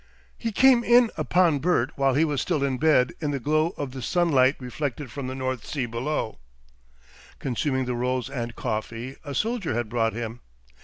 [0.35, 3.91] He came in upon Bert while he was still in bed in the glow of
[3.91, 6.39] the sunlight reflected from the North Sea below,
[7.37, 10.39] consuming the rolls and coffee a soldier had brought him.